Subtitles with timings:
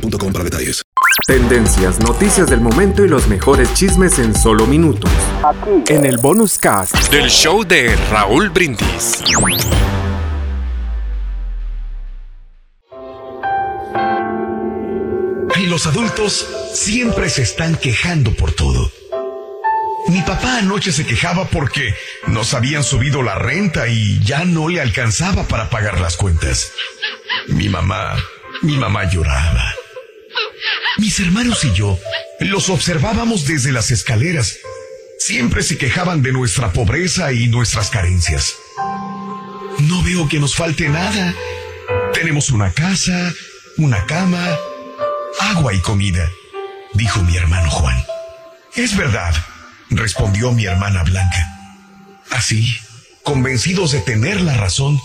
[0.00, 0.82] para detalles.
[1.26, 5.10] Tendencias, noticias del momento y los mejores chismes en solo minutos.
[5.44, 5.92] Aquí.
[5.92, 9.22] En el bonus cast del show de Raúl Brindis.
[15.56, 18.90] Y los adultos siempre se están quejando por todo.
[20.08, 21.94] Mi papá anoche se quejaba porque
[22.28, 26.72] nos habían subido la renta y ya no le alcanzaba para pagar las cuentas.
[27.48, 28.16] Mi mamá,
[28.62, 29.77] mi mamá lloraba.
[30.98, 31.96] Mis hermanos y yo
[32.40, 34.56] los observábamos desde las escaleras.
[35.20, 38.54] Siempre se quejaban de nuestra pobreza y nuestras carencias.
[39.78, 41.34] No veo que nos falte nada.
[42.12, 43.32] Tenemos una casa,
[43.76, 44.44] una cama,
[45.38, 46.28] agua y comida,
[46.94, 48.04] dijo mi hermano Juan.
[48.74, 49.32] Es verdad,
[49.90, 51.46] respondió mi hermana Blanca.
[52.30, 52.76] Así,
[53.22, 55.00] convencidos de tener la razón,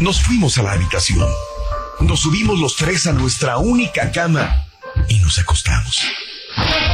[0.00, 1.28] nos fuimos a la habitación.
[2.00, 4.66] Nos subimos los tres a nuestra única cama
[5.08, 6.02] y nos acostamos.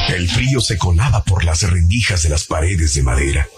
[0.09, 3.49] El frío se colaba por las rendijas de las paredes de madera.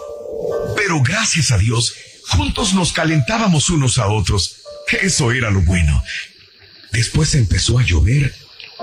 [0.75, 1.93] Pero gracias a Dios,
[2.27, 4.57] juntos nos calentábamos unos a otros.
[5.01, 6.03] Eso era lo bueno.
[6.91, 8.33] Después empezó a llover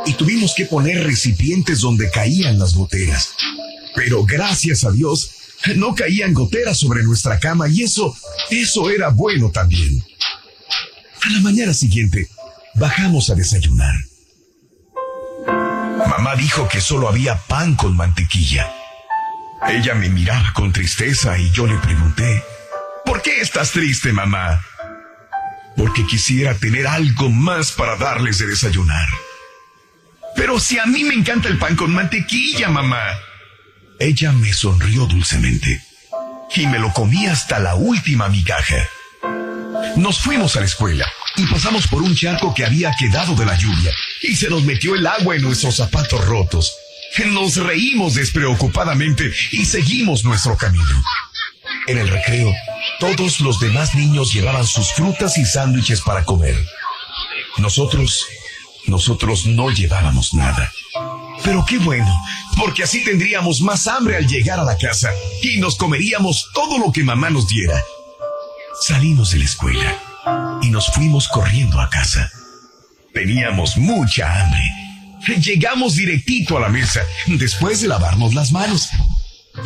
[0.05, 3.31] y tuvimos que poner recipientes donde caían las goteras.
[3.95, 5.31] Pero gracias a Dios,
[5.75, 8.17] no caían goteras sobre nuestra cama y eso,
[8.51, 10.05] eso era bueno también.
[11.23, 12.29] A la mañana siguiente,
[12.75, 13.95] bajamos a desayunar.
[16.17, 18.73] Mamá dijo que solo había pan con mantequilla.
[19.69, 22.43] Ella me miraba con tristeza y yo le pregunté,
[23.05, 24.65] ¿por qué estás triste, mamá?
[25.77, 29.07] Porque quisiera tener algo más para darles de desayunar.
[30.37, 33.03] Pero si a mí me encanta el pan con mantequilla, mamá.
[34.01, 35.83] Ella me sonrió dulcemente
[36.55, 38.89] y me lo comí hasta la última migaja.
[39.97, 41.07] Nos fuimos a la escuela
[41.37, 43.93] y pasamos por un charco que había quedado de la lluvia
[44.29, 46.73] y se nos metió el agua en nuestros zapatos rotos.
[47.27, 51.03] Nos reímos despreocupadamente y seguimos nuestro camino.
[51.87, 52.53] En el recreo,
[53.01, 56.57] todos los demás niños llevaban sus frutas y sándwiches para comer.
[57.59, 58.27] Nosotros,
[58.87, 60.71] nosotros no llevábamos nada.
[61.43, 62.13] Pero qué bueno,
[62.57, 65.11] porque así tendríamos más hambre al llegar a la casa
[65.43, 67.81] y nos comeríamos todo lo que mamá nos diera.
[68.83, 70.03] Salimos de la escuela
[70.63, 72.31] y nos fuimos corriendo a casa.
[73.17, 74.61] Teníamos mucha hambre.
[75.41, 78.91] Llegamos directito a la mesa después de lavarnos las manos.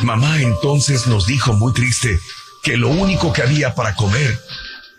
[0.03, 2.17] Mamá entonces nos dijo muy triste
[2.63, 4.39] que lo único que había para comer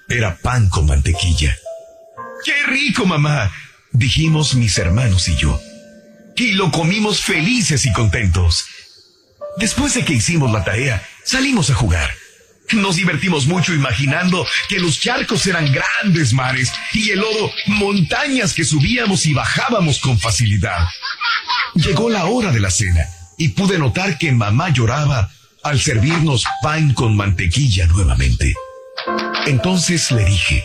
[0.06, 1.56] era pan con mantequilla.
[2.44, 3.50] ¡Qué rico, mamá!
[3.90, 5.58] dijimos mis hermanos y yo.
[6.36, 8.66] Y lo comimos felices y contentos.
[9.56, 12.10] Después de que hicimos la tarea, salimos a jugar.
[12.72, 18.64] Nos divertimos mucho imaginando que los charcos eran grandes mares y el lodo montañas que
[18.64, 20.86] subíamos y bajábamos con facilidad.
[21.74, 23.04] Llegó la hora de la cena
[23.36, 25.30] y pude notar que mamá lloraba
[25.62, 28.54] al servirnos pan con mantequilla nuevamente.
[29.46, 30.64] Entonces le dije,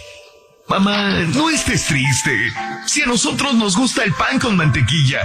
[0.69, 2.51] Mamá, no estés triste.
[2.85, 5.19] Si a nosotros nos gusta el pan con mantequilla.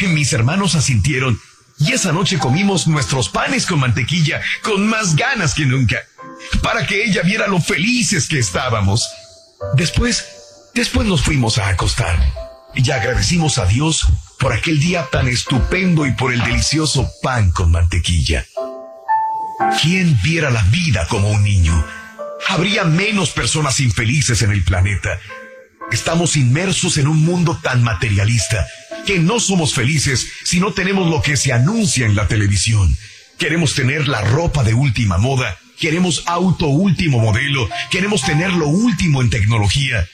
[0.00, 1.38] Mis hermanos asintieron
[1.80, 5.96] y esa noche comimos nuestros panes con mantequilla con más ganas que nunca,
[6.62, 9.08] para que ella viera lo felices que estábamos.
[9.74, 10.24] Después,
[10.74, 12.18] después nos fuimos a acostar
[12.74, 14.06] y agradecimos a Dios
[14.38, 18.46] por aquel día tan estupendo y por el delicioso pan con mantequilla.
[19.82, 21.86] ¿Quién viera la vida como un niño?
[22.48, 25.18] Habría menos personas infelices en el planeta.
[25.92, 28.66] Estamos inmersos en un mundo tan materialista
[29.06, 32.96] que no somos felices si no tenemos lo que se anuncia en la televisión.
[33.38, 39.22] Queremos tener la ropa de última moda, queremos auto último modelo, queremos tener lo último
[39.22, 40.06] en tecnología.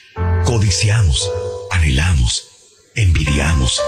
[0.45, 1.29] Codiciamos,
[1.71, 2.47] anhelamos,
[2.95, 3.79] envidiamos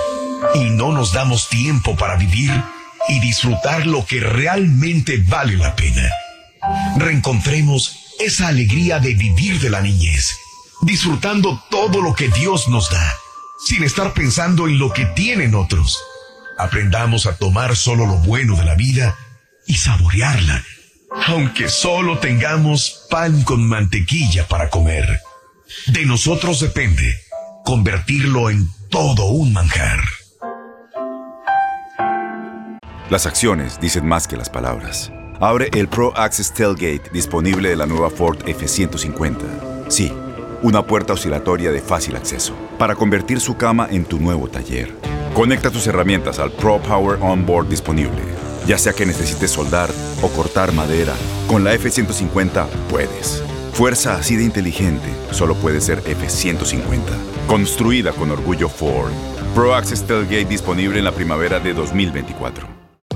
[0.56, 2.52] y no nos damos tiempo para vivir
[3.08, 6.12] y disfrutar lo que realmente vale la pena.
[6.98, 10.36] Reencontremos esa alegría de vivir de la niñez,
[10.82, 13.16] disfrutando todo lo que Dios nos da,
[13.66, 15.98] sin estar pensando en lo que tienen otros.
[16.58, 19.16] Aprendamos a tomar solo lo bueno de la vida
[19.66, 20.62] y saborearla,
[21.28, 25.20] aunque solo tengamos pan con mantequilla para comer.
[25.88, 27.16] De nosotros depende
[27.64, 30.00] convertirlo en todo un manjar.
[33.10, 35.12] Las acciones dicen más que las palabras.
[35.40, 39.90] Abre el Pro Access Tailgate disponible de la nueva Ford F-150.
[39.90, 40.12] Sí,
[40.62, 44.94] una puerta oscilatoria de fácil acceso para convertir su cama en tu nuevo taller.
[45.34, 48.22] Conecta tus herramientas al Pro Power Onboard disponible.
[48.68, 49.90] Ya sea que necesites soldar
[50.21, 51.13] o cortar madera,
[51.48, 53.44] con la F-150 puedes.
[53.74, 57.01] Fuerza así de inteligente solo puede ser F-150.
[57.48, 59.12] Construida con orgullo Ford.
[59.56, 62.79] Pro Access Tailgate disponible en la primavera de 2024.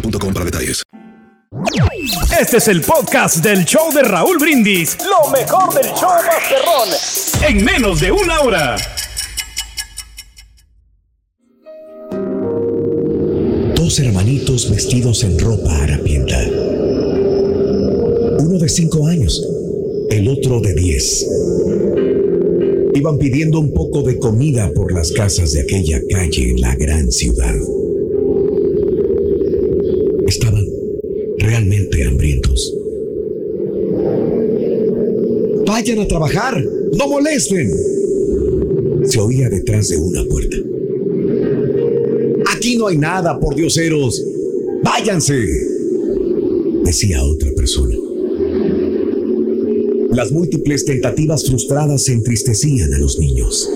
[0.00, 0.82] para detalles.
[2.40, 4.96] Este es el podcast del show de Raúl Brindis.
[4.98, 6.88] Lo mejor del show Masterrón.
[7.48, 8.76] En menos de una hora.
[13.76, 16.40] Dos hermanitos vestidos en ropa harapienta.
[18.38, 19.40] Uno de cinco años,
[20.10, 21.26] el otro de diez.
[22.94, 27.12] Iban pidiendo un poco de comida por las casas de aquella calle en la gran
[27.12, 27.54] ciudad.
[30.26, 30.66] Estaban
[31.38, 32.74] realmente hambrientos.
[35.66, 36.64] Vayan a trabajar,
[36.96, 37.70] no molesten.
[39.04, 40.56] Se oía detrás de una puerta.
[42.54, 44.22] Aquí no hay nada, por dioseros.
[44.82, 45.46] Váyanse,
[46.84, 47.96] decía otra persona.
[50.10, 53.68] Las múltiples tentativas frustradas entristecían a los niños.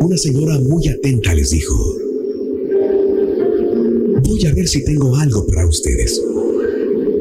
[0.00, 1.74] Una señora muy atenta les dijo,
[4.24, 6.20] voy a ver si tengo algo para ustedes.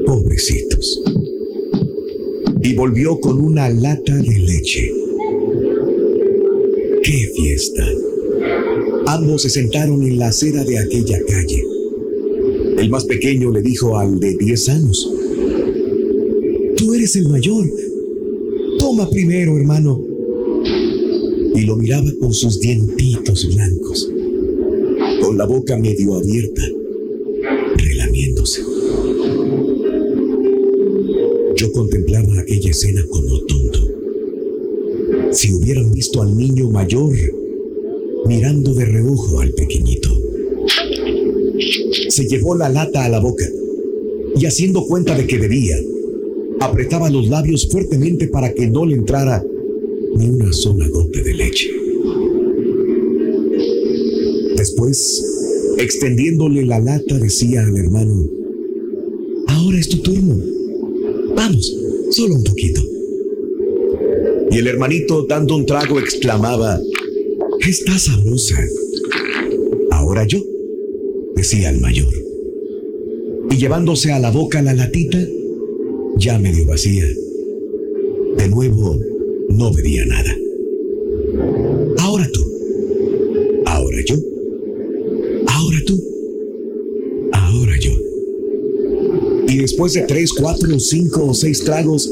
[0.06, 1.04] Pobrecitos.
[2.64, 4.92] Y volvió con una lata de leche.
[7.04, 7.86] ¡Qué fiesta!
[9.08, 11.64] Ambos se sentaron en la acera de aquella calle.
[12.78, 15.14] El más pequeño le dijo al de 10 años,
[16.78, 17.70] Tú eres el mayor.
[18.80, 20.09] Toma primero, hermano
[21.56, 24.10] y lo miraba con sus dientitos blancos,
[25.22, 26.62] con la boca medio abierta,
[27.78, 28.62] relamiéndose.
[31.56, 33.80] Yo contemplaba aquella escena como tonto.
[35.32, 37.14] Si hubieran visto al niño mayor
[38.26, 40.10] mirando de reojo al pequeñito.
[42.10, 43.46] Se llevó la lata a la boca
[44.36, 45.76] y haciendo cuenta de que bebía,
[46.60, 49.44] apretaba los labios fuertemente para que no le entrara
[50.16, 51.34] ni una sola gota de
[54.56, 55.24] Después,
[55.78, 58.26] extendiéndole la lata, decía al hermano,
[59.48, 60.38] ahora es tu turno.
[61.36, 61.76] Vamos,
[62.12, 62.82] solo un poquito.
[64.52, 66.80] Y el hermanito, dando un trago, exclamaba,
[67.68, 68.58] está sabrosa.
[69.92, 70.44] Ahora yo,
[71.36, 72.14] decía el mayor.
[73.50, 75.20] Y llevándose a la boca la latita,
[76.18, 77.06] ya medio vacía,
[78.38, 79.00] de nuevo
[79.50, 80.36] no veía nada.
[81.98, 82.46] Ahora tú.
[83.66, 84.16] Ahora yo.
[85.48, 86.04] Ahora tú.
[87.32, 87.92] Ahora yo.
[89.48, 92.10] Y después de tres, cuatro, cinco o seis tragos,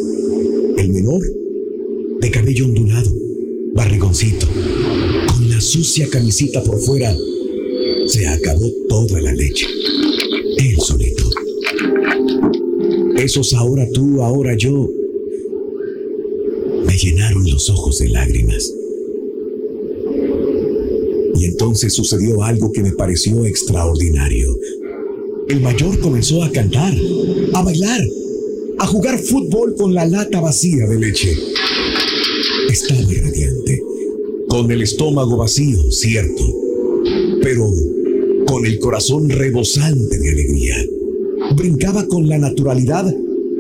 [0.77, 1.21] el menor,
[2.19, 3.11] de cabello ondulado,
[3.73, 4.47] barrigoncito,
[5.27, 7.15] con la sucia camisita por fuera,
[8.07, 9.67] se acabó toda la leche.
[10.57, 11.29] Él solito.
[13.17, 14.89] Esos ahora tú, ahora yo,
[16.85, 18.76] me llenaron los ojos de lágrimas.
[21.47, 24.57] Entonces sucedió algo que me pareció extraordinario.
[25.47, 26.93] El mayor comenzó a cantar,
[27.53, 28.01] a bailar,
[28.79, 31.37] a jugar fútbol con la lata vacía de leche.
[32.69, 33.81] Estaba radiante,
[34.49, 36.43] con el estómago vacío, cierto,
[37.41, 37.71] pero
[38.45, 40.75] con el corazón rebosante de alegría.
[41.55, 43.05] Brincaba con la naturalidad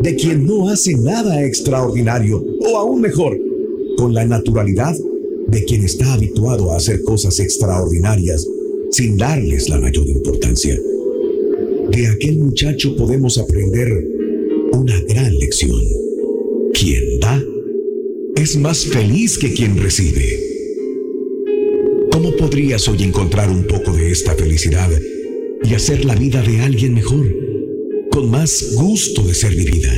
[0.01, 3.39] de quien no hace nada extraordinario, o aún mejor,
[3.97, 4.95] con la naturalidad
[5.47, 8.47] de quien está habituado a hacer cosas extraordinarias
[8.91, 10.79] sin darles la mayor importancia.
[11.91, 13.89] De aquel muchacho podemos aprender
[14.73, 15.81] una gran lección.
[16.73, 17.43] Quien da
[18.35, 20.43] es más feliz que quien recibe.
[22.11, 24.89] ¿Cómo podrías hoy encontrar un poco de esta felicidad
[25.63, 27.25] y hacer la vida de alguien mejor,
[28.11, 29.93] con más gusto de ser vivida?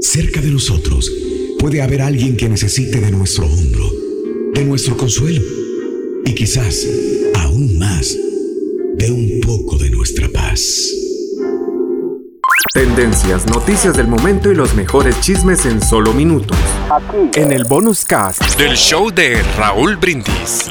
[0.00, 1.10] Cerca de nosotros
[1.58, 3.90] puede haber alguien que necesite de nuestro hombro,
[4.54, 5.42] de nuestro consuelo
[6.24, 6.86] y quizás
[7.40, 8.16] aún más
[8.94, 10.90] de un poco de nuestra paz.
[12.72, 16.58] Tendencias, noticias del momento y los mejores chismes en solo minutos.
[16.90, 17.40] Aquí.
[17.40, 20.70] En el bonus cast del show de Raúl Brindis.